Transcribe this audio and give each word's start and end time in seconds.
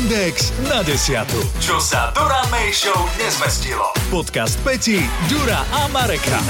Index 0.00 0.48
na 0.64 0.80
desiatu. 0.80 1.36
Čo 1.60 1.76
sa 1.76 2.08
Dura 2.16 2.40
May 2.48 2.72
Show 2.72 2.96
nezmestilo. 3.20 3.84
Podcast 4.08 4.56
Peti, 4.64 4.96
Dura 5.28 5.60
a 5.60 5.92
Mareka. 5.92 6.40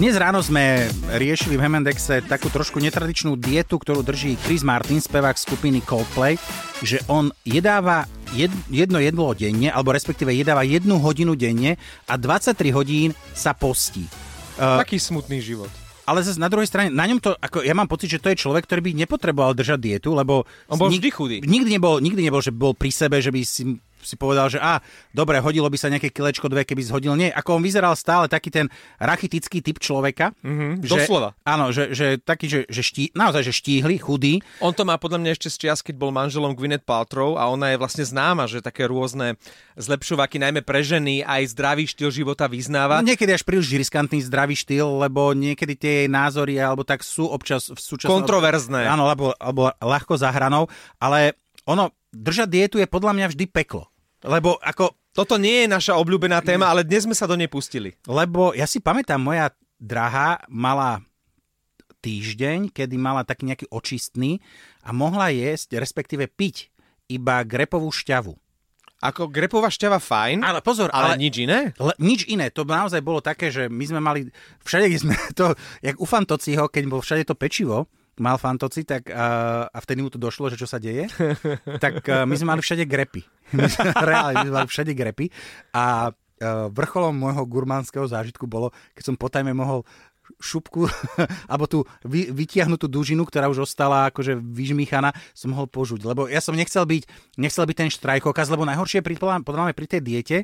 Dnes 0.00 0.16
ráno 0.16 0.40
sme 0.40 0.88
riešili 1.12 1.60
v 1.60 1.64
Hemendexe 1.68 2.24
takú 2.24 2.48
trošku 2.48 2.80
netradičnú 2.80 3.36
dietu, 3.36 3.76
ktorú 3.76 4.00
drží 4.00 4.40
Chris 4.48 4.64
Martin, 4.64 4.96
spevák 4.96 5.36
skupiny 5.36 5.84
Coldplay, 5.84 6.40
že 6.80 7.04
on 7.04 7.28
jedáva 7.44 8.08
jed, 8.32 8.48
jedno 8.72 8.96
jedlo 8.96 9.36
denne, 9.36 9.68
alebo 9.68 9.92
respektíve 9.92 10.32
jedáva 10.32 10.64
jednu 10.64 10.96
hodinu 10.96 11.36
denne 11.36 11.76
a 12.08 12.16
23 12.16 12.56
hodín 12.72 13.12
sa 13.36 13.52
postí. 13.52 14.08
Uh, 14.56 14.80
Taký 14.80 14.96
smutný 14.96 15.36
život 15.44 15.68
ale 16.06 16.22
zase 16.22 16.38
na 16.38 16.46
druhej 16.46 16.70
strane, 16.70 16.94
na 16.94 17.04
ňom 17.04 17.18
to, 17.18 17.34
ako 17.34 17.66
ja 17.66 17.74
mám 17.74 17.90
pocit, 17.90 18.14
že 18.14 18.22
to 18.22 18.30
je 18.30 18.38
človek, 18.38 18.64
ktorý 18.64 18.80
by 18.86 18.90
nepotreboval 18.94 19.58
držať 19.58 19.78
dietu, 19.82 20.14
lebo... 20.14 20.46
On 20.70 20.78
bol 20.78 20.88
vždy 20.88 21.10
chudý. 21.10 21.36
Nikdy 21.42 21.76
nebol, 21.76 21.98
nikdy 21.98 22.22
nebol, 22.22 22.38
že 22.38 22.54
bol 22.54 22.78
pri 22.78 22.94
sebe, 22.94 23.18
že 23.18 23.34
by 23.34 23.40
si 23.42 23.76
si 24.06 24.14
povedal, 24.14 24.46
že 24.46 24.62
a, 24.62 24.78
dobre, 25.10 25.42
hodilo 25.42 25.66
by 25.66 25.74
sa 25.74 25.90
nejaké 25.90 26.14
kilečko 26.14 26.46
dve, 26.46 26.62
keby 26.62 26.86
zhodil. 26.86 27.18
Nie, 27.18 27.34
ako 27.34 27.58
on 27.58 27.62
vyzeral 27.66 27.98
stále 27.98 28.30
taký 28.30 28.54
ten 28.54 28.70
rachitický 29.02 29.60
typ 29.60 29.82
človeka. 29.82 30.30
Mm-hmm, 30.46 30.86
že, 30.86 30.92
doslova. 30.94 31.34
Áno, 31.42 31.74
že, 31.74 31.90
že 31.90 32.22
taký, 32.22 32.46
že, 32.46 32.60
že 32.70 32.82
ští, 32.86 33.12
naozaj, 33.18 33.42
že 33.42 33.52
štíhly, 33.52 33.98
chudý. 33.98 34.38
On 34.62 34.70
to 34.70 34.86
má 34.86 34.94
podľa 34.96 35.18
mňa 35.20 35.30
ešte 35.34 35.48
z 35.50 35.56
čias, 35.66 35.82
keď 35.82 35.98
bol 35.98 36.14
manželom 36.14 36.54
Gwyneth 36.54 36.86
Paltrow 36.86 37.34
a 37.34 37.50
ona 37.50 37.74
je 37.74 37.80
vlastne 37.82 38.06
známa, 38.06 38.46
že 38.46 38.62
také 38.62 38.86
rôzne 38.86 39.34
zlepšovaky, 39.74 40.38
najmä 40.40 40.62
pre 40.62 40.86
ženy, 40.86 41.26
aj 41.26 41.52
zdravý 41.52 41.90
štýl 41.90 42.14
života 42.14 42.46
vyznáva. 42.46 43.02
No, 43.02 43.10
niekedy 43.10 43.34
až 43.34 43.42
príliš 43.42 43.74
riskantný 43.74 44.22
zdravý 44.22 44.54
štýl, 44.54 45.02
lebo 45.02 45.34
niekedy 45.34 45.74
tie 45.74 45.92
jej 46.04 46.08
názory 46.08 46.56
alebo 46.62 46.86
tak 46.86 47.02
sú 47.02 47.26
občas 47.26 47.68
v 47.68 47.80
súčasnosti... 47.80 48.12
Kontroverzné. 48.12 48.86
Áno, 48.86 49.10
alebo, 49.10 49.34
alebo 49.36 49.72
ľahko 49.82 50.14
za 50.14 50.30
hranou, 50.30 50.70
ale 51.02 51.34
ono, 51.66 51.90
držať 52.14 52.48
dietu 52.48 52.76
je 52.78 52.86
podľa 52.86 53.12
mňa 53.16 53.26
vždy 53.34 53.44
peklo. 53.50 53.90
Lebo 54.26 54.58
ako... 54.58 54.92
Toto 55.16 55.40
nie 55.40 55.64
je 55.64 55.72
naša 55.72 55.96
obľúbená 55.96 56.44
téma, 56.44 56.68
ale 56.68 56.84
dnes 56.84 57.08
sme 57.08 57.16
sa 57.16 57.24
do 57.24 57.40
nej 57.40 57.48
pustili. 57.48 57.96
Lebo 58.04 58.52
ja 58.52 58.68
si 58.68 58.84
pamätám, 58.84 59.16
moja 59.16 59.48
drahá 59.80 60.44
mala 60.52 61.00
týždeň, 62.04 62.68
kedy 62.68 63.00
mala 63.00 63.24
taký 63.24 63.48
nejaký 63.48 63.66
očistný 63.72 64.44
a 64.84 64.92
mohla 64.92 65.32
jesť, 65.32 65.80
respektíve 65.80 66.28
piť 66.28 66.68
iba 67.08 67.40
grepovú 67.48 67.88
šťavu. 67.88 68.36
Ako 68.96 69.28
grepová 69.28 69.68
šťava 69.68 70.00
fajn, 70.00 70.40
ale 70.40 70.64
pozor, 70.64 70.88
ale, 70.88 71.16
ale 71.16 71.20
nič 71.20 71.34
iné? 71.40 71.76
Le, 71.76 71.92
nič 72.00 72.24
iné, 72.28 72.48
to 72.48 72.64
naozaj 72.64 73.00
bolo 73.04 73.20
také, 73.20 73.52
že 73.52 73.68
my 73.68 73.84
sme 73.84 74.00
mali, 74.00 74.20
všade 74.64 74.88
sme 74.96 75.16
to, 75.38 75.52
jak 75.84 75.96
u 76.00 76.06
Fantociho, 76.08 76.68
keď 76.68 76.84
bol 76.88 77.00
všade 77.04 77.28
to 77.28 77.36
pečivo, 77.36 77.88
mal 78.20 78.40
fantoci, 78.40 78.84
tak 78.88 79.08
uh, 79.12 79.68
a 79.68 79.78
vtedy 79.80 80.00
mu 80.00 80.08
to 80.08 80.16
došlo, 80.16 80.48
že 80.48 80.60
čo 80.60 80.68
sa 80.68 80.80
deje, 80.80 81.08
tak 81.84 82.00
uh, 82.08 82.24
my 82.24 82.34
sme 82.36 82.56
mali 82.56 82.60
všade 82.64 82.84
grepy. 82.88 83.22
My 83.54 83.70
sme, 83.70 83.94
reálne, 83.94 84.42
my 84.42 84.46
sme 84.50 84.58
mali 84.58 84.70
všade 84.74 84.90
grepy 84.90 85.30
a 85.70 86.10
uh, 86.10 86.66
vrcholom 86.74 87.14
môjho 87.14 87.46
gurmánskeho 87.46 88.02
zážitku 88.10 88.50
bolo, 88.50 88.74
keď 88.98 89.02
som 89.06 89.14
potajme 89.14 89.54
mohol 89.54 89.86
šupku, 90.42 90.90
alebo 91.50 91.70
tú 91.70 91.78
vy, 92.02 92.34
vytiahnutú 92.34 92.90
dužinu, 92.90 93.22
ktorá 93.22 93.46
už 93.46 93.62
ostala 93.70 94.10
akože 94.10 94.34
vyžmíchaná, 94.34 95.14
som 95.30 95.54
mohol 95.54 95.70
požuť. 95.70 96.02
Lebo 96.02 96.26
ja 96.26 96.42
som 96.42 96.58
nechcel 96.58 96.82
byť, 96.82 97.06
nechcel 97.38 97.64
byť 97.64 97.76
ten 97.76 97.90
štrajkokaz, 97.92 98.50
lebo 98.50 98.66
najhoršie 98.66 99.00
je 99.00 99.06
podľa 99.06 99.70
mňa 99.70 99.76
pri 99.78 99.86
tej 99.86 100.00
diete, 100.02 100.36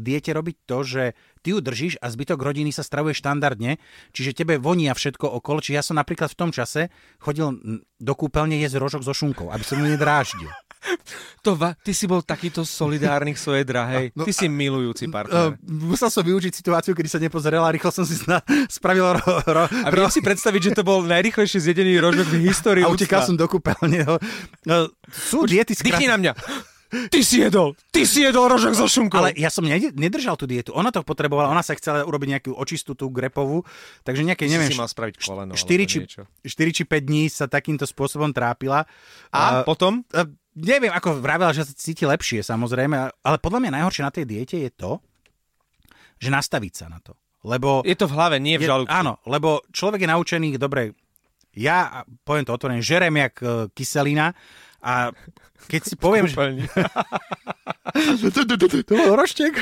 diete 0.00 0.32
robiť 0.32 0.56
to, 0.66 0.78
že 0.82 1.02
ty 1.44 1.52
ju 1.52 1.60
držíš 1.60 2.00
a 2.00 2.08
zbytok 2.08 2.40
rodiny 2.40 2.72
sa 2.72 2.80
stravuje 2.80 3.14
štandardne, 3.14 3.76
čiže 4.16 4.36
tebe 4.42 4.56
vonia 4.56 4.96
všetko 4.96 5.28
okolo. 5.40 5.60
Čiže 5.60 5.76
ja 5.76 5.84
som 5.84 6.00
napríklad 6.00 6.32
v 6.32 6.38
tom 6.40 6.50
čase 6.50 6.88
chodil 7.20 7.54
do 8.00 8.12
kúpeľne 8.16 8.56
jesť 8.58 8.80
rožok 8.80 9.02
so 9.04 9.12
šunkou, 9.12 9.52
aby 9.52 9.64
som 9.64 9.78
ju 9.78 9.86
nedráždil. 9.86 10.50
To 11.40 11.56
va, 11.56 11.72
ty 11.72 11.96
si 11.96 12.04
bol 12.04 12.20
takýto 12.20 12.68
solidárny 12.68 13.32
k 13.32 13.40
svojej 13.40 13.64
drahej. 13.64 14.12
No, 14.12 14.28
ty 14.28 14.32
si 14.36 14.44
milujúci 14.44 15.08
partner. 15.08 15.56
Uh, 15.56 15.88
musel 15.88 16.12
som 16.12 16.20
využiť 16.20 16.52
situáciu, 16.52 16.92
kedy 16.92 17.08
sa 17.08 17.16
nepozerala 17.16 17.68
a 17.68 17.72
rýchlo 17.72 17.88
som 17.88 18.04
si 18.04 18.12
sna- 18.12 18.44
spravil 18.76 19.16
ro, 19.16 19.24
ro, 19.48 19.64
A 19.64 19.88
viem 19.88 20.04
ro... 20.04 20.12
si 20.12 20.20
predstaviť, 20.20 20.60
že 20.60 20.70
to 20.76 20.84
bol 20.84 21.00
najrychlejšie 21.00 21.64
zjedený 21.64 21.96
rožok 21.96 22.28
v 22.28 22.44
histórii 22.44 22.84
A 22.88 22.92
utekal 22.92 23.24
som 23.24 23.40
do 23.40 23.48
kúpeľne. 23.48 24.04
No, 24.68 24.92
sú 25.08 25.48
diety 25.48 25.72
skrat... 25.72 26.04
Na 26.04 26.20
mňa. 26.20 26.32
Ty 26.90 27.20
si 27.22 27.38
jedol, 27.38 27.78
ty 27.94 28.02
si 28.02 28.26
jedol 28.26 28.50
rožok 28.50 28.74
so 28.74 28.90
šunkou. 28.90 29.22
Ale 29.22 29.30
ja 29.38 29.46
som 29.46 29.62
nedržal 29.62 30.34
tú 30.34 30.50
dietu. 30.50 30.74
Ona 30.74 30.90
to 30.90 31.06
potrebovala, 31.06 31.46
ona 31.46 31.62
sa 31.62 31.78
chcela 31.78 32.02
urobiť 32.02 32.28
nejakú 32.34 32.50
očistú 32.50 32.98
tú 32.98 33.14
grepovú, 33.14 33.62
takže 34.02 34.26
nejaké, 34.26 34.50
neviem, 34.50 34.74
si 34.74 34.78
mal 34.78 34.90
spraviť 34.90 35.22
koleno, 35.22 35.54
4, 35.54 35.86
či, 35.86 35.98
4 36.10 36.50
či 36.50 36.82
5 36.82 37.06
dní 37.06 37.30
sa 37.30 37.46
takýmto 37.46 37.86
spôsobom 37.86 38.34
trápila. 38.34 38.90
A, 39.30 39.62
a 39.62 39.62
potom? 39.62 40.02
A, 40.10 40.26
neviem, 40.58 40.90
ako 40.90 41.22
vravela, 41.22 41.54
že 41.54 41.62
sa 41.62 41.74
cíti 41.78 42.02
lepšie 42.02 42.42
samozrejme, 42.42 42.96
ale 43.22 43.36
podľa 43.38 43.62
mňa 43.62 43.76
najhoršie 43.78 44.02
na 44.02 44.12
tej 44.12 44.24
diete 44.26 44.56
je 44.58 44.70
to, 44.74 44.98
že 46.18 46.28
nastaviť 46.28 46.72
sa 46.74 46.86
na 46.90 46.98
to. 46.98 47.14
Lebo... 47.46 47.80
Je 47.86 47.96
to 47.96 48.10
v 48.10 48.14
hlave, 48.18 48.36
nie 48.42 48.60
v 48.60 48.68
žalúdku. 48.68 48.92
Áno, 48.92 49.22
lebo 49.24 49.64
človek 49.72 50.04
je 50.04 50.12
naučený, 50.12 50.48
dobre, 50.60 50.92
ja 51.56 52.04
poviem 52.22 52.44
to 52.46 52.54
otvorene, 52.54 52.84
žerem 52.84 53.14
jak 53.16 53.34
uh, 53.42 53.66
kyselina 53.72 54.36
a 54.80 55.12
keď 55.68 55.80
si 55.84 55.94
poviem, 56.04 56.26
že... 56.26 56.36
to 58.88 58.94
bol 58.96 59.14
roštek. 59.14 59.60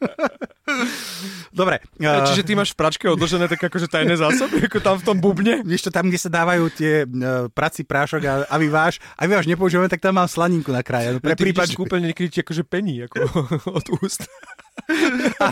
Dobre. 1.60 1.82
Uh... 2.00 2.24
Čiže 2.30 2.46
ty 2.46 2.52
máš 2.56 2.72
v 2.72 2.78
pračke 2.78 3.04
odložené 3.10 3.50
tak 3.50 3.60
akože 3.60 3.90
tajné 3.90 4.16
zásoby, 4.16 4.64
ako 4.64 4.78
tam 4.80 4.96
v 4.96 5.04
tom 5.04 5.16
bubne? 5.18 5.60
Vieš 5.66 5.88
to, 5.88 5.90
tam, 5.92 6.08
kde 6.08 6.20
sa 6.20 6.30
dávajú 6.32 6.64
tie 6.72 7.04
uh, 7.04 7.84
prášok 7.84 8.22
a, 8.24 8.34
a 8.48 8.56
vyváž, 8.56 9.02
a 9.18 9.26
vyváž 9.26 9.50
nepoužívame, 9.50 9.90
tak 9.90 10.00
tam 10.00 10.16
mám 10.16 10.30
slaninku 10.30 10.72
na 10.72 10.80
kraje. 10.80 11.16
No, 11.16 11.20
pre 11.20 11.36
ty 11.36 11.50
prípad, 11.50 11.74
že... 11.74 11.76
kúpeľne 11.76 12.06
niekedy 12.14 12.28
ti 12.32 12.38
akože 12.40 12.62
pení 12.64 13.04
ako 13.04 13.28
od 13.76 13.86
úst. 14.00 14.24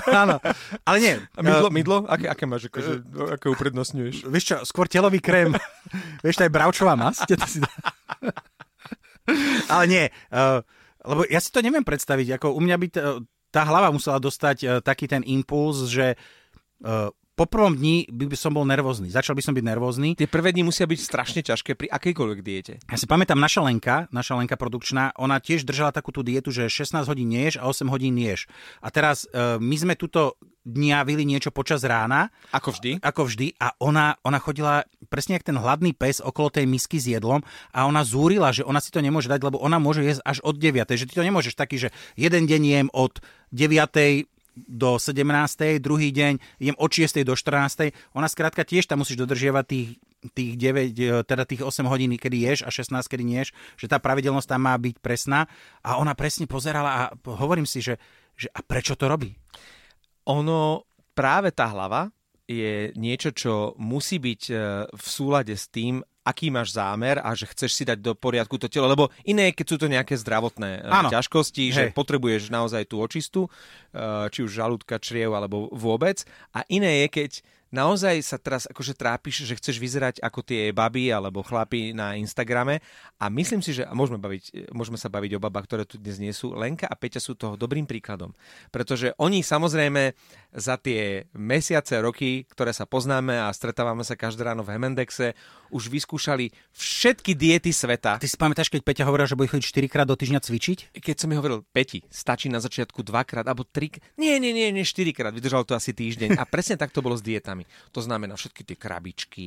Áno, 0.09 0.41
ale 0.89 0.97
nie. 1.03 1.15
A 1.37 1.41
mydlo, 1.45 1.69
mydlo? 1.69 1.97
Aké, 2.09 2.31
aké 2.31 2.45
máš, 2.49 2.73
akože, 2.73 3.05
aké 3.37 3.47
uprednostňuješ? 3.53 4.25
Vieš 4.25 4.45
čo, 4.45 4.57
skôr 4.65 4.89
telový 4.89 5.21
krém. 5.21 5.53
Vieš, 6.25 6.41
to 6.41 6.45
je 6.49 6.55
bravčová 6.55 6.97
masť. 6.97 7.37
Ale 9.73 9.85
nie, 9.87 10.05
uh, 10.33 10.65
lebo 11.05 11.25
ja 11.29 11.41
si 11.41 11.53
to 11.53 11.65
neviem 11.65 11.85
predstaviť. 11.87 12.41
Ako 12.41 12.57
u 12.57 12.61
mňa 12.61 12.77
by 12.77 12.87
t- 12.91 13.03
tá 13.49 13.63
hlava 13.65 13.93
musela 13.93 14.21
dostať 14.21 14.57
uh, 14.65 14.69
taký 14.85 15.09
ten 15.09 15.25
impuls, 15.25 15.89
že 15.89 16.17
uh, 16.85 17.09
po 17.39 17.47
prvom 17.47 17.79
dni 17.79 18.11
by 18.11 18.35
som 18.35 18.51
bol 18.51 18.67
nervózny. 18.67 19.15
Začal 19.15 19.39
by 19.39 19.43
som 19.47 19.55
byť 19.55 19.63
nervózny. 19.63 20.19
Tie 20.19 20.27
prvé 20.27 20.51
dni 20.51 20.67
musia 20.67 20.91
byť 20.91 20.99
strašne 20.99 21.41
ťažké 21.47 21.79
pri 21.79 21.87
akejkoľvek 21.87 22.41
diete. 22.43 22.83
Ja 22.83 22.99
si 22.99 23.07
pamätám, 23.07 23.39
naša 23.39 23.63
Lenka, 23.63 24.11
naša 24.11 24.35
Lenka 24.35 24.59
produkčná, 24.59 25.15
ona 25.15 25.39
tiež 25.39 25.63
držala 25.63 25.95
takú 25.95 26.11
tú 26.11 26.27
dietu, 26.27 26.51
že 26.51 26.67
16 26.67 27.07
hodín 27.07 27.31
neješ 27.31 27.63
a 27.63 27.71
8 27.71 27.87
hodín 27.95 28.19
ješ. 28.19 28.51
A 28.83 28.91
teraz 28.91 29.31
uh, 29.31 29.63
my 29.63 29.77
sme 29.79 29.95
túto 29.95 30.35
dňavili 30.67 31.23
niečo 31.23 31.55
počas 31.55 31.87
rána. 31.87 32.35
Ako 32.51 32.75
vždy. 32.75 33.07
Ako 33.07 33.31
vždy. 33.31 33.55
A 33.63 33.71
ona, 33.79 34.19
ona 34.27 34.43
chodila 34.43 34.83
presne 35.09 35.41
jak 35.41 35.49
ten 35.49 35.57
hladný 35.57 35.97
pes 35.97 36.21
okolo 36.21 36.53
tej 36.53 36.69
misky 36.69 37.01
s 37.01 37.09
jedlom 37.09 37.43
a 37.73 37.89
ona 37.89 38.05
zúrila, 38.05 38.53
že 38.53 38.63
ona 38.63 38.79
si 38.79 38.93
to 38.93 39.01
nemôže 39.01 39.27
dať, 39.27 39.41
lebo 39.43 39.59
ona 39.59 39.81
môže 39.81 40.05
jesť 40.05 40.23
až 40.23 40.39
od 40.45 40.61
9. 40.61 40.85
Že 40.85 41.09
ty 41.09 41.15
to 41.17 41.25
nemôžeš 41.25 41.57
taký, 41.57 41.81
že 41.81 41.89
jeden 42.15 42.45
deň 42.47 42.63
jem 42.63 42.89
od 42.93 43.19
9 43.51 44.29
do 44.67 44.99
17. 44.99 45.23
druhý 45.79 46.11
deň 46.11 46.59
idem 46.59 46.77
od 46.79 46.91
6. 46.91 47.23
do 47.23 47.39
14. 47.39 47.95
Ona 48.19 48.27
skrátka 48.27 48.67
tiež 48.67 48.91
tam 48.91 49.07
musíš 49.07 49.23
dodržiavať 49.23 49.65
tých 49.67 49.89
tých 50.35 50.59
9, 50.59 50.99
e, 50.99 51.23
teda 51.23 51.47
tých 51.47 51.63
8 51.63 51.87
hodín, 51.87 52.11
kedy 52.19 52.43
ješ 52.43 52.67
a 52.67 52.75
16, 52.75 53.07
kedy 53.07 53.23
nieš, 53.23 53.55
že 53.79 53.87
tá 53.87 54.03
pravidelnosť 54.03 54.51
tam 54.51 54.67
má 54.67 54.75
byť 54.75 54.99
presná. 54.99 55.47
A 55.87 55.95
ona 56.03 56.19
presne 56.19 56.51
pozerala 56.51 56.91
a 56.91 57.03
hovorím 57.39 57.71
si, 57.71 57.79
že, 57.79 58.03
že 58.35 58.51
a 58.51 58.59
prečo 58.67 58.99
to 58.99 59.07
robí? 59.07 59.39
Ono, 60.27 60.83
práve 61.15 61.55
tá 61.55 61.71
hlava 61.71 62.11
je 62.49 62.97
niečo, 62.97 63.31
čo 63.37 63.77
musí 63.77 64.17
byť 64.17 64.43
e, 64.49 64.55
v 64.89 65.07
súlade 65.07 65.53
s 65.53 65.69
tým, 65.69 66.01
aký 66.25 66.49
máš 66.49 66.77
zámer 66.77 67.21
a 67.21 67.33
že 67.37 67.49
chceš 67.49 67.73
si 67.73 67.85
dať 67.85 68.01
do 68.01 68.13
poriadku 68.17 68.57
to 68.57 68.69
telo, 68.69 68.89
lebo 68.89 69.09
iné 69.25 69.53
keď 69.53 69.67
sú 69.69 69.77
to 69.81 69.89
nejaké 69.89 70.17
zdravotné 70.17 70.85
Áno. 70.85 71.09
ťažkosti, 71.09 71.65
Hej. 71.69 71.73
že 71.73 71.83
potrebuješ 71.97 72.53
naozaj 72.53 72.85
tú 72.85 73.01
očistu, 73.01 73.49
či 74.29 74.45
už 74.45 74.53
žalúdka, 74.53 75.01
čriev 75.01 75.33
alebo 75.33 75.73
vôbec. 75.73 76.29
A 76.53 76.69
iné 76.69 77.05
je, 77.05 77.07
keď 77.09 77.31
naozaj 77.71 78.21
sa 78.25 78.37
teraz 78.41 78.65
akože 78.69 78.97
trápiš, 78.97 79.45
že 79.45 79.57
chceš 79.57 79.77
vyzerať 79.81 80.17
ako 80.21 80.41
tie 80.45 80.71
baby 80.73 81.13
alebo 81.13 81.45
chlapi 81.45 81.93
na 81.97 82.17
Instagrame 82.17 82.81
a 83.19 83.29
myslím 83.33 83.61
si, 83.65 83.77
že 83.77 83.85
a 83.85 83.93
môžeme, 83.97 84.21
baviť, 84.21 84.73
môžeme 84.73 85.01
sa 85.01 85.09
baviť 85.09 85.37
o 85.37 85.43
babách, 85.43 85.67
ktoré 85.69 85.83
tu 85.85 85.97
dnes 85.97 86.21
nie 86.21 86.33
sú. 86.33 86.53
Lenka 86.53 86.89
a 86.89 86.95
Peťa 86.95 87.21
sú 87.21 87.35
toho 87.35 87.57
dobrým 87.57 87.89
príkladom, 87.89 88.33
pretože 88.71 89.13
oni 89.17 89.43
samozrejme 89.43 90.13
za 90.55 90.81
tie 90.81 91.29
mesiace, 91.37 92.01
roky, 92.01 92.49
ktoré 92.49 92.73
sa 92.73 92.89
poznáme 92.89 93.37
a 93.37 93.53
stretávame 93.53 94.05
sa 94.05 94.17
každé 94.17 94.49
ráno 94.49 94.65
v 94.65 94.77
Hemendexe, 94.77 95.37
už 95.69 95.93
vyskúšali 95.93 96.53
všetky 96.73 97.37
diety 97.37 97.73
sveta. 97.73 98.17
Ty 98.17 98.29
si 98.29 98.39
pamätáš, 98.41 98.73
keď 98.73 98.81
Peťa 98.85 99.05
hovoril, 99.05 99.29
že 99.29 99.37
bude 99.37 99.53
chodiť 99.53 99.67
4 99.69 99.93
krát 99.93 100.07
do 100.09 100.17
týždňa 100.17 100.41
cvičiť? 100.41 100.79
Keď 100.97 101.17
som 101.17 101.29
mi 101.29 101.37
hovoril, 101.37 101.65
Peti, 101.69 102.01
stačí 102.09 102.49
na 102.49 102.63
začiatku 102.63 103.05
dvakrát 103.05 103.45
alebo 103.45 103.67
tri, 103.69 103.93
nie, 104.17 104.41
nie, 104.41 104.53
nie, 104.55 104.73
nie, 104.73 104.85
4 104.85 105.13
krát, 105.13 105.33
vydržal 105.35 105.69
to 105.69 105.77
asi 105.77 105.93
týždeň. 105.93 106.41
A 106.41 106.45
presne 106.49 106.81
tak 106.81 106.93
to 106.95 107.05
bolo 107.05 107.19
s 107.19 107.25
dietami 107.25 107.58
vecami. 107.59 107.91
To 107.93 108.01
znamená 108.01 108.35
všetky 108.39 108.63
tie 108.63 108.77
krabičky. 108.79 109.47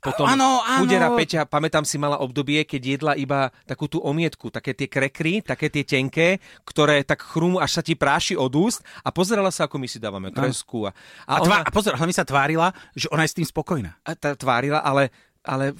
Potom 0.00 0.24
Áno, 0.24 0.64
áno. 0.64 0.84
chudera 0.84 1.12
Peťa, 1.12 1.44
pamätám 1.44 1.84
si, 1.84 2.00
mala 2.00 2.20
obdobie, 2.20 2.64
keď 2.64 2.82
jedla 2.98 3.12
iba 3.18 3.52
takú 3.68 3.86
tú 3.90 4.00
omietku, 4.00 4.48
také 4.48 4.72
tie 4.72 4.88
krekry, 4.88 5.44
také 5.44 5.68
tie 5.68 5.84
tenké, 5.84 6.40
ktoré 6.64 7.04
tak 7.04 7.20
chrúmu, 7.20 7.60
až 7.60 7.80
sa 7.80 7.82
ti 7.84 7.92
práši 7.92 8.36
od 8.38 8.52
úst 8.56 8.80
a 9.04 9.12
pozerala 9.12 9.52
sa, 9.52 9.68
ako 9.68 9.76
my 9.76 9.88
si 9.90 9.98
dávame 10.00 10.32
kresku. 10.32 10.88
A, 10.88 10.92
A, 11.28 11.40
tvá, 11.42 11.56
a 11.66 11.70
pozor, 11.70 11.96
hlavne 11.98 12.14
sa 12.14 12.24
tvárila, 12.24 12.72
že 12.96 13.10
ona 13.12 13.26
je 13.26 13.32
s 13.32 13.36
tým 13.36 13.48
spokojná. 13.48 14.00
a 14.06 14.10
tá 14.16 14.32
tvárila, 14.32 14.80
ale, 14.80 15.12
ale 15.44 15.76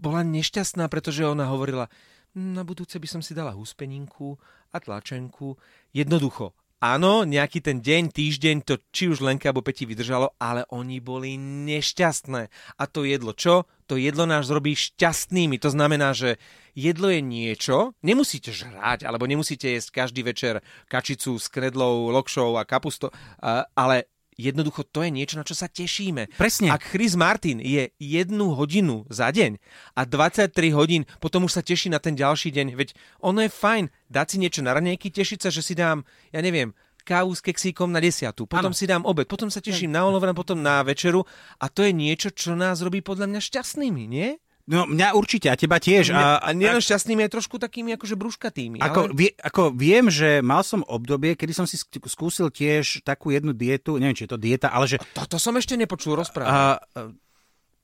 bola 0.00 0.24
nešťastná, 0.26 0.88
pretože 0.90 1.22
ona 1.22 1.46
hovorila, 1.46 1.86
na 2.30 2.62
budúce 2.62 2.94
by 2.94 3.08
som 3.10 3.20
si 3.22 3.34
dala 3.34 3.50
huspeninku 3.50 4.38
a 4.70 4.78
tlačenku. 4.78 5.58
Jednoducho, 5.90 6.54
áno, 6.80 7.28
nejaký 7.28 7.60
ten 7.60 7.84
deň, 7.84 8.10
týždeň 8.10 8.56
to 8.64 8.80
či 8.90 9.12
už 9.12 9.20
Lenka 9.20 9.52
alebo 9.52 9.62
Peti 9.62 9.84
vydržalo, 9.84 10.34
ale 10.40 10.64
oni 10.72 10.98
boli 10.98 11.36
nešťastné. 11.38 12.42
A 12.80 12.82
to 12.88 13.04
jedlo 13.04 13.36
čo? 13.36 13.68
To 13.86 14.00
jedlo 14.00 14.24
nás 14.24 14.48
robí 14.48 14.72
šťastnými. 14.72 15.60
To 15.60 15.68
znamená, 15.70 16.16
že 16.16 16.40
jedlo 16.72 17.12
je 17.12 17.20
niečo, 17.20 17.92
nemusíte 18.00 18.50
žrať, 18.50 19.04
alebo 19.04 19.28
nemusíte 19.28 19.68
jesť 19.68 20.06
každý 20.06 20.24
večer 20.24 20.64
kačicu 20.88 21.36
s 21.36 21.46
kredlou, 21.52 22.08
lokšou 22.10 22.56
a 22.56 22.64
kapustou, 22.64 23.12
a- 23.44 23.68
ale 23.76 24.08
jednoducho 24.40 24.88
to 24.88 25.04
je 25.04 25.10
niečo, 25.12 25.36
na 25.36 25.44
čo 25.44 25.52
sa 25.52 25.68
tešíme. 25.68 26.32
Presne. 26.40 26.72
Ak 26.72 26.88
Chris 26.88 27.12
Martin 27.12 27.60
je 27.60 27.92
jednu 28.00 28.56
hodinu 28.56 29.04
za 29.12 29.28
deň 29.28 29.60
a 29.94 30.02
23 30.08 30.48
hodín, 30.72 31.04
potom 31.20 31.44
už 31.44 31.60
sa 31.60 31.62
teší 31.62 31.92
na 31.92 32.00
ten 32.00 32.16
ďalší 32.16 32.48
deň, 32.48 32.72
veď 32.72 32.96
ono 33.20 33.44
je 33.44 33.50
fajn 33.52 33.84
dať 34.08 34.26
si 34.26 34.36
niečo 34.40 34.60
na 34.64 34.72
ranejky, 34.72 35.12
tešiť 35.12 35.38
sa, 35.44 35.50
že 35.52 35.60
si 35.60 35.76
dám, 35.76 36.02
ja 36.32 36.40
neviem, 36.40 36.72
kávu 37.04 37.32
s 37.32 37.40
keksíkom 37.40 37.90
na 37.90 38.00
desiatu, 38.00 38.44
potom 38.44 38.72
Áno. 38.72 38.76
si 38.76 38.84
dám 38.84 39.02
obed, 39.08 39.26
potom 39.26 39.48
sa 39.48 39.58
teším 39.58 39.90
na 39.90 40.04
olovran, 40.04 40.36
potom 40.36 40.60
na 40.60 40.84
večeru 40.84 41.24
a 41.58 41.66
to 41.66 41.82
je 41.82 41.92
niečo, 41.96 42.30
čo 42.30 42.54
nás 42.54 42.84
robí 42.84 43.00
podľa 43.00 43.26
mňa 43.26 43.40
šťastnými, 43.40 44.04
nie? 44.06 44.36
No 44.70 44.86
mňa 44.86 45.18
určite, 45.18 45.50
a 45.50 45.58
teba 45.58 45.82
tiež. 45.82 46.14
A, 46.14 46.38
A, 46.38 46.46
a 46.46 46.48
nielen 46.54 46.78
šťastnými, 46.78 47.26
aj 47.26 47.34
trošku 47.34 47.58
takými 47.58 47.98
akože 47.98 48.14
brúškatými. 48.14 48.78
Ako, 48.78 49.10
ale... 49.10 49.18
vie, 49.18 49.30
ako 49.34 49.74
viem, 49.74 50.06
že 50.06 50.38
mal 50.46 50.62
som 50.62 50.86
obdobie, 50.86 51.34
kedy 51.34 51.50
som 51.50 51.66
si 51.66 51.74
sk- 51.74 52.06
skúsil 52.06 52.54
tiež 52.54 53.02
takú 53.02 53.34
jednu 53.34 53.50
dietu, 53.50 53.98
neviem, 53.98 54.14
či 54.14 54.30
je 54.30 54.32
to 54.32 54.38
dieta, 54.38 54.70
ale 54.70 54.86
že, 54.86 55.02
Toto 55.10 55.42
som 55.42 55.58
ešte 55.58 55.74
nepočul 55.74 56.14
rozprávať. 56.14 56.54
a, 56.54 56.62
a, 56.78 57.10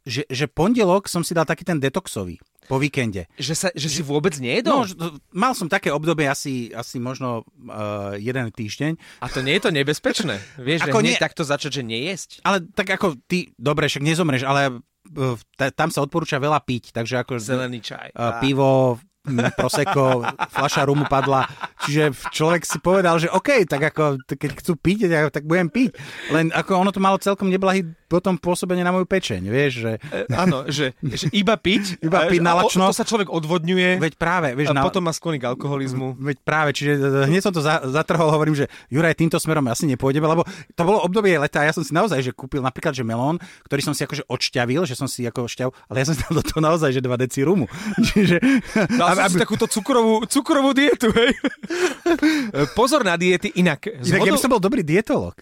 že, 0.07 0.23
že 0.25 0.47
pondelok 0.47 1.05
som 1.05 1.21
si 1.21 1.33
dal 1.33 1.43
taký 1.43 1.63
ten 1.63 1.77
detoxový 1.77 2.39
po 2.65 2.79
víkende. 2.79 3.27
Že, 3.37 3.55
sa, 3.55 3.69
že 3.73 3.87
si 3.87 4.01
vôbec 4.01 4.35
No, 4.35 4.43
nejedol? 4.43 4.87
to- 4.89 5.19
mal 5.31 5.53
som 5.53 5.67
také 5.67 5.87
obdobie 5.89 6.25
asi, 6.25 6.71
asi 6.71 6.97
možno 6.97 7.43
uh, 7.61 8.15
jeden 8.17 8.47
týždeň, 8.49 8.99
A 9.21 9.27
to 9.27 9.39
nie 9.41 9.55
je 9.55 9.63
to 9.63 9.71
nebezpečné? 9.71 10.39
Vieš, 10.57 10.83
Ako 10.85 10.99
že 10.99 11.05
nie- 11.05 11.19
takto 11.21 11.43
začať, 11.43 11.71
že 11.73 11.83
nejesť? 11.85 12.31
ale 12.43 12.63
tak 12.69 12.89
ako 12.89 13.19
ty, 13.25 13.51
dobre, 13.53 13.87
však 13.87 14.03
nezomreš, 14.03 14.43
ale 14.43 14.83
ta, 15.55 15.71
tam 15.71 15.89
sa 15.89 16.03
odporúča 16.03 16.37
veľa 16.37 16.59
piť, 16.61 16.91
takže 16.91 17.15
ako 17.17 17.39
Zelený 17.39 17.79
čaj. 17.81 18.11
uh, 18.13 18.43
pivo, 18.43 18.99
prosecco, 19.55 20.23
fľaša 20.55 20.83
rumu 20.87 21.05
padla. 21.11 21.47
Čiže 21.87 22.15
človek 22.33 22.63
si 22.65 22.79
povedal, 22.81 23.19
že 23.19 23.29
OK, 23.31 23.67
tak 23.67 23.93
ako, 23.93 24.23
keď 24.27 24.51
chcú 24.63 24.73
piť, 24.79 25.11
tak, 25.31 25.45
budem 25.45 25.69
piť. 25.69 25.95
Len 26.33 26.51
ako 26.55 26.83
ono 26.83 26.91
to 26.91 27.03
malo 27.03 27.19
celkom 27.19 27.51
neblahý 27.51 27.87
potom 28.07 28.39
pôsobenie 28.39 28.87
na 28.87 28.95
moju 28.95 29.03
pečeň, 29.03 29.43
vieš, 29.51 29.73
že... 29.83 29.93
E, 30.15 30.31
Áno, 30.31 30.71
že, 30.71 30.95
že 31.03 31.27
iba 31.35 31.59
piť. 31.59 31.99
Iba 31.99 32.31
piť 32.31 32.39
na 32.39 32.55
lačno. 32.55 32.87
To 32.87 32.95
sa 32.95 33.03
človek 33.03 33.27
odvodňuje. 33.27 33.99
Veď 33.99 34.15
práve, 34.15 34.55
vieš, 34.55 34.71
a 34.71 34.79
na, 34.79 34.87
potom 34.87 35.03
má 35.03 35.11
sklony 35.11 35.43
k 35.43 35.51
alkoholizmu. 35.51 36.15
Veď 36.15 36.39
práve, 36.47 36.71
čiže 36.71 37.03
e, 37.03 37.27
hneď 37.27 37.43
som 37.43 37.53
to 37.53 37.59
za, 37.59 37.83
zatrhol, 37.91 38.31
hovorím, 38.31 38.55
že 38.55 38.71
Juraj, 38.95 39.19
týmto 39.19 39.43
smerom 39.43 39.67
asi 39.67 39.91
nepôjdeme, 39.91 40.23
lebo 40.23 40.47
to 40.47 40.83
bolo 40.87 41.03
obdobie 41.03 41.35
leta 41.35 41.67
a 41.67 41.67
ja 41.67 41.75
som 41.75 41.83
si 41.83 41.91
naozaj 41.91 42.23
že 42.23 42.31
kúpil 42.31 42.63
napríklad 42.63 42.95
že 42.95 43.03
melón, 43.03 43.43
ktorý 43.67 43.83
som 43.83 43.95
si 43.95 44.07
akože 44.07 44.23
odšťavil, 44.31 44.87
že 44.87 44.95
som 44.95 45.11
si 45.11 45.27
ako 45.27 45.51
šťav, 45.51 45.69
ale 45.91 45.97
ja 45.99 46.07
som 46.07 46.15
si 46.15 46.23
dal 46.23 46.39
do 46.39 46.45
toho 46.47 46.63
naozaj 46.63 46.95
že 46.95 47.03
2 47.03 47.11
deci 47.27 47.43
rumu. 47.43 47.67
Čiže, 48.15 48.39
Dal 48.95 49.16
som 49.17 49.33
si 49.33 49.41
takúto 49.41 49.65
cukrovú, 49.65 50.29
cukrovú 50.29 50.77
dietu, 50.77 51.09
hej. 51.17 51.33
Pozor 52.77 53.01
na 53.01 53.17
diety, 53.17 53.57
inak. 53.57 53.89
Inak 53.89 54.21
ja 54.21 54.33
by 54.37 54.41
som 54.41 54.53
bol 54.53 54.61
dobrý 54.61 54.85
dietolog. 54.85 55.33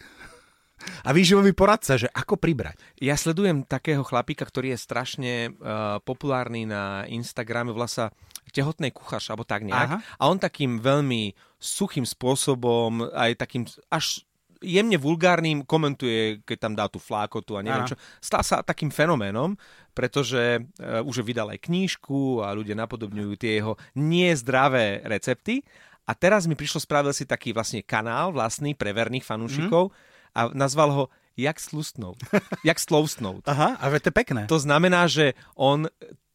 A 1.04 1.16
výživový 1.16 1.56
poradca, 1.56 1.96
že 1.96 2.10
ako 2.12 2.36
pribrať. 2.36 2.76
Ja 3.00 3.16
sledujem 3.16 3.64
takého 3.64 4.04
chlapíka, 4.04 4.44
ktorý 4.44 4.76
je 4.76 4.84
strašne 4.84 5.32
uh, 5.48 5.96
populárny 6.04 6.68
na 6.68 7.08
Instagrame, 7.08 7.72
volá 7.72 7.88
sa 7.88 8.12
tehotnej 8.54 8.94
kuchář, 8.94 9.34
alebo 9.34 9.42
tak 9.42 9.66
nejak. 9.66 9.88
Aha. 9.90 9.98
A 9.98 10.22
on 10.30 10.38
takým 10.38 10.78
veľmi 10.78 11.34
suchým 11.58 12.06
spôsobom, 12.06 13.10
aj 13.10 13.34
takým 13.34 13.66
až 13.90 14.22
jemne 14.64 14.96
vulgárnym 14.96 15.62
komentuje, 15.68 16.40
keď 16.42 16.58
tam 16.58 16.72
dá 16.72 16.88
tú 16.88 16.96
flákotu 16.96 17.54
a 17.54 17.62
neviem 17.62 17.84
Áno. 17.84 17.90
čo. 17.92 18.00
Stal 18.18 18.40
sa 18.40 18.64
takým 18.64 18.88
fenoménom, 18.88 19.54
pretože 19.92 20.58
uh, 20.58 21.04
už 21.04 21.20
vydal 21.22 21.52
aj 21.52 21.68
knížku 21.68 22.40
a 22.40 22.56
ľudia 22.56 22.74
napodobňujú 22.74 23.32
tie 23.36 23.60
jeho 23.60 23.76
nezdravé 23.94 25.04
recepty. 25.04 25.60
A 26.04 26.12
teraz 26.12 26.44
mi 26.44 26.56
prišlo, 26.56 26.80
spravil 26.80 27.12
si 27.16 27.24
taký 27.24 27.52
vlastne 27.52 27.80
kanál 27.80 28.32
vlastný 28.32 28.76
pre 28.76 28.92
verných 28.92 29.24
fanúšikov 29.24 29.92
a 30.36 30.50
nazval 30.52 30.90
ho 30.92 31.04
Jak 31.34 31.58
slustnúť. 31.58 32.18
Jak 32.68 32.78
sloustnúť. 32.78 33.42
Aha, 33.50 33.74
a 33.74 33.84
že 33.90 34.06
to 34.06 34.08
je 34.10 34.16
pekné. 34.16 34.42
To 34.46 34.58
znamená, 34.62 35.10
že 35.10 35.34
on 35.58 35.90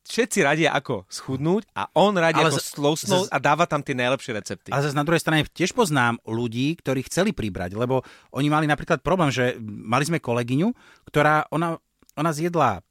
všetci 0.10 0.42
radia 0.42 0.74
ako 0.74 1.06
schudnúť 1.06 1.70
a 1.78 1.86
on 1.94 2.18
radí 2.18 2.42
Ale 2.42 2.50
ako 2.50 2.58
slousnúť 2.58 3.30
a 3.30 3.38
dáva 3.38 3.70
tam 3.70 3.86
tie 3.86 3.94
najlepšie 3.94 4.34
recepty. 4.34 4.70
A 4.74 4.82
zase 4.82 4.98
na 4.98 5.06
druhej 5.06 5.22
strane 5.22 5.46
tiež 5.46 5.78
poznám 5.78 6.18
ľudí, 6.26 6.74
ktorí 6.82 7.06
chceli 7.06 7.30
pribrať, 7.30 7.78
lebo 7.78 8.02
oni 8.34 8.50
mali 8.50 8.66
napríklad 8.66 9.06
problém, 9.06 9.30
že 9.30 9.56
mali 9.62 10.10
sme 10.10 10.18
kolegyňu, 10.18 10.74
ktorá, 11.06 11.46
ona, 11.54 11.78
ona 12.18 12.32
zjedla 12.34 12.82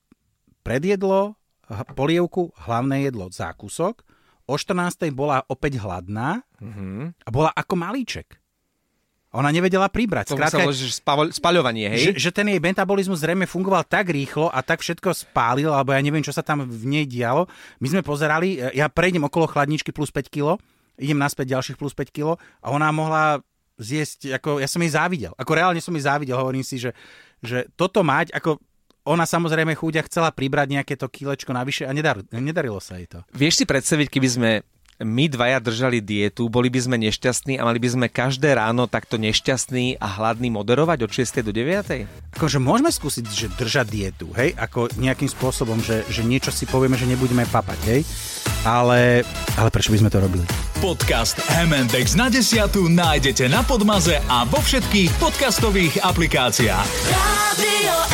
predjedlo, 0.63 1.35
polievku, 1.93 2.55
hlavné 2.65 3.11
jedlo, 3.11 3.29
zákusok, 3.29 4.01
o 4.49 4.55
14. 4.57 5.13
bola 5.13 5.45
opäť 5.45 5.77
hladná 5.83 6.41
Mhm. 6.59 7.21
a 7.27 7.29
bola 7.29 7.51
ako 7.53 7.75
malíček. 7.77 8.41
Ona 9.37 9.53
nevedela 9.53 9.93
pribrať. 9.93 10.33
To 10.33 10.41
spaľ- 10.41 11.33
spaľovanie, 11.37 11.93
hej? 11.93 12.01
že, 12.01 12.11
že 12.17 12.31
ten 12.33 12.49
jej 12.49 12.57
metabolizmus 12.57 13.21
zrejme 13.21 13.45
fungoval 13.45 13.85
tak 13.85 14.09
rýchlo 14.09 14.49
a 14.49 14.65
tak 14.65 14.81
všetko 14.81 15.13
spálil, 15.13 15.69
alebo 15.69 15.93
ja 15.93 16.01
neviem, 16.01 16.25
čo 16.25 16.33
sa 16.33 16.41
tam 16.41 16.65
v 16.65 16.85
nej 16.89 17.05
dialo. 17.05 17.45
My 17.85 17.93
sme 17.93 18.01
pozerali, 18.01 18.57
e, 18.57 18.81
ja 18.81 18.89
prejdem 18.89 19.29
okolo 19.29 19.45
chladničky 19.45 19.93
plus 19.93 20.09
5 20.09 20.33
kg, 20.33 20.57
idem 20.97 21.21
naspäť 21.21 21.61
ďalších 21.61 21.77
plus 21.77 21.93
5 21.93 22.09
kg 22.09 22.41
a 22.41 22.67
ona 22.73 22.89
mohla 22.89 23.45
zjesť, 23.77 24.41
ako, 24.41 24.65
ja 24.65 24.69
som 24.69 24.81
jej 24.81 24.97
závidel. 24.97 25.37
Ako 25.37 25.53
reálne 25.53 25.81
som 25.85 25.93
jej 25.93 26.09
závidel, 26.09 26.41
hovorím 26.41 26.65
si, 26.65 26.81
že, 26.81 26.97
že 27.45 27.69
toto 27.77 28.01
mať, 28.01 28.33
ako 28.33 28.57
ona 29.09 29.25
samozrejme 29.25 29.73
chúďa 29.77 30.05
chcela 30.05 30.29
pribrať 30.33 30.69
nejaké 30.73 30.97
to 30.97 31.09
kilečko 31.09 31.53
navyše 31.53 31.85
a 31.89 31.93
nedar, 31.93 32.21
nedarilo 32.33 32.81
sa 32.81 32.97
jej 32.97 33.09
to. 33.09 33.25
Vieš 33.33 33.61
si 33.61 33.65
predstaviť, 33.65 34.09
keby 34.09 34.29
sme 34.29 34.51
my 34.99 35.31
dvaja 35.31 35.63
držali 35.63 36.03
dietu, 36.03 36.51
boli 36.51 36.67
by 36.67 36.81
sme 36.83 36.97
nešťastní 36.99 37.55
a 37.59 37.63
mali 37.63 37.79
by 37.79 37.89
sme 37.95 38.07
každé 38.11 38.59
ráno 38.59 38.91
takto 38.91 39.15
nešťastný 39.15 40.03
a 40.03 40.07
hladný 40.19 40.51
moderovať 40.51 41.07
od 41.07 41.11
6. 41.15 41.47
do 41.47 41.55
9. 41.55 42.35
Akože 42.35 42.59
môžeme 42.59 42.91
skúsiť, 42.91 43.25
že 43.31 43.47
držať 43.55 43.87
dietu, 43.87 44.27
hej, 44.35 44.59
ako 44.59 44.91
nejakým 44.99 45.31
spôsobom, 45.31 45.79
že, 45.79 46.03
že 46.11 46.27
niečo 46.27 46.51
si 46.51 46.67
povieme, 46.67 46.99
že 46.99 47.07
nebudeme 47.07 47.47
papať, 47.47 47.81
hej, 47.87 48.01
ale, 48.67 49.23
ale 49.55 49.69
prečo 49.71 49.95
by 49.95 50.03
sme 50.03 50.11
to 50.11 50.19
robili? 50.19 50.43
Podcast 50.83 51.39
M&X 51.47 52.19
na 52.19 52.27
desiatu 52.31 52.91
nájdete 52.91 53.47
na 53.47 53.63
Podmaze 53.63 54.19
a 54.27 54.47
vo 54.51 54.59
všetkých 54.59 55.11
podcastových 55.23 56.03
aplikáciách. 56.03 56.89
Radio 57.15 58.08